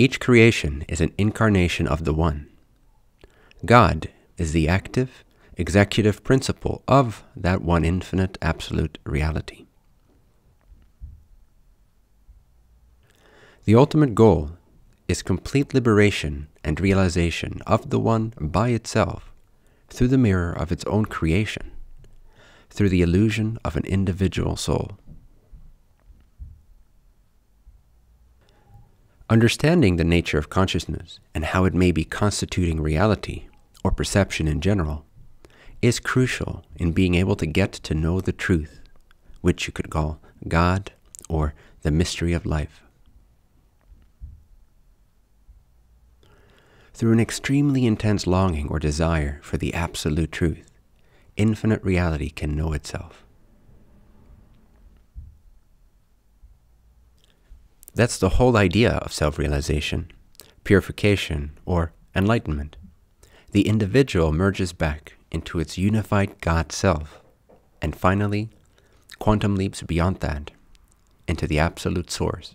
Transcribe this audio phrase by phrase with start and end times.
[0.00, 2.46] Each creation is an incarnation of the One.
[3.64, 5.24] God is the active,
[5.56, 9.66] executive principle of that one infinite absolute reality.
[13.64, 14.52] The ultimate goal
[15.08, 19.32] is complete liberation and realization of the One by itself
[19.88, 21.72] through the mirror of its own creation,
[22.70, 24.96] through the illusion of an individual soul.
[29.30, 33.46] Understanding the nature of consciousness and how it may be constituting reality,
[33.84, 35.04] or perception in general,
[35.82, 38.80] is crucial in being able to get to know the truth,
[39.42, 40.18] which you could call
[40.48, 40.92] God
[41.28, 42.82] or the mystery of life.
[46.94, 50.70] Through an extremely intense longing or desire for the absolute truth,
[51.36, 53.24] infinite reality can know itself.
[57.98, 60.12] That's the whole idea of self realization,
[60.62, 62.76] purification, or enlightenment.
[63.50, 67.20] The individual merges back into its unified God self,
[67.82, 68.50] and finally,
[69.18, 70.52] quantum leaps beyond that
[71.26, 72.54] into the absolute source.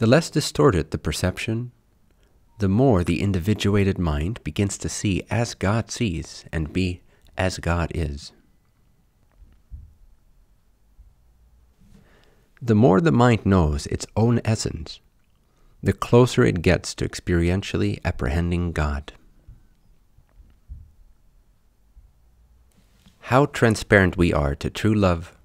[0.00, 1.72] The less distorted the perception,
[2.58, 7.00] the more the individuated mind begins to see as God sees and be
[7.38, 8.32] as God is.
[12.66, 14.98] The more the mind knows its own essence,
[15.82, 19.12] the closer it gets to experientially apprehending God.
[23.28, 25.36] How transparent we are to true love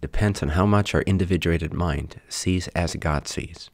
[0.00, 3.68] depends on how much our individuated mind sees as God sees.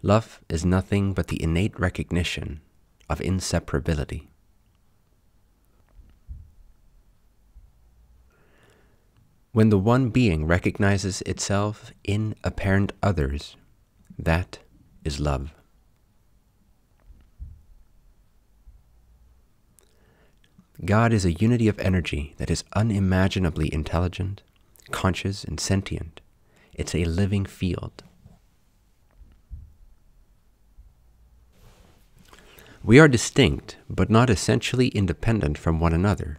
[0.00, 2.62] Love is nothing but the innate recognition
[3.10, 4.28] of inseparability.
[9.52, 13.56] When the one being recognizes itself in apparent others,
[14.18, 14.58] that
[15.04, 15.54] is love.
[20.84, 24.42] God is a unity of energy that is unimaginably intelligent,
[24.90, 26.20] conscious, and sentient.
[26.74, 28.04] It's a living field.
[32.84, 36.38] We are distinct, but not essentially independent from one another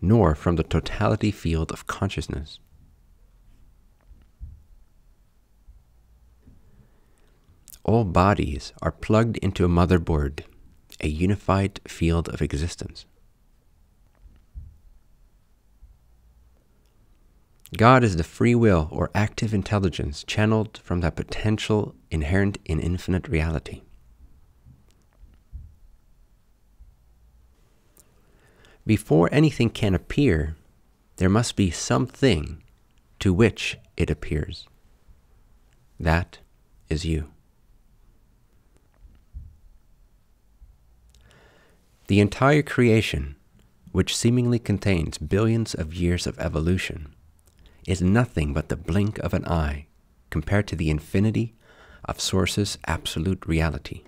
[0.00, 2.58] nor from the totality field of consciousness.
[7.82, 10.44] All bodies are plugged into a motherboard,
[11.00, 13.06] a unified field of existence.
[17.76, 23.28] God is the free will or active intelligence channeled from that potential inherent in infinite
[23.28, 23.82] reality.
[28.90, 30.56] Before anything can appear,
[31.18, 32.60] there must be something
[33.20, 34.66] to which it appears.
[36.00, 36.38] That
[36.88, 37.28] is you.
[42.08, 43.36] The entire creation,
[43.92, 47.14] which seemingly contains billions of years of evolution,
[47.86, 49.86] is nothing but the blink of an eye
[50.30, 51.54] compared to the infinity
[52.04, 54.02] of Source's absolute reality.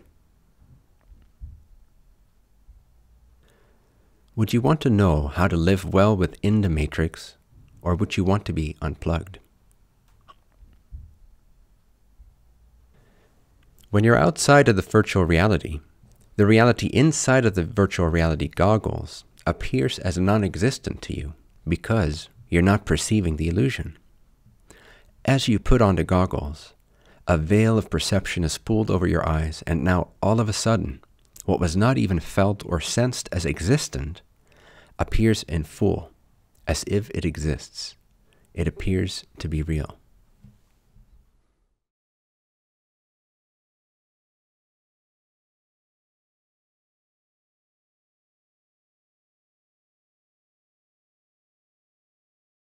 [4.35, 7.37] Would you want to know how to live well within the matrix,
[7.83, 9.39] or would you want to be unplugged?
[13.91, 15.81] When you're outside of the virtual reality,
[16.37, 21.35] the reality inside of the virtual reality goggles appears as non existent to you
[21.69, 23.99] because you're not perceiving the illusion.
[25.27, 26.73] As you put on the goggles,
[27.29, 31.02] a veil of perception is pulled over your eyes, and now all of a sudden,
[31.45, 34.23] what was not even felt or sensed as existent
[34.99, 36.11] appears in full,
[36.67, 37.97] as if it exists.
[38.55, 39.99] It appears to be real.